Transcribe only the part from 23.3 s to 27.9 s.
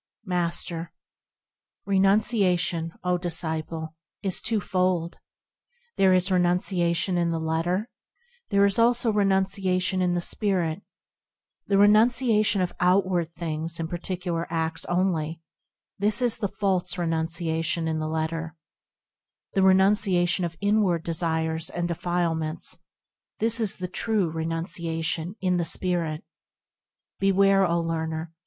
This is the true renunciation in the spirit. Beware, O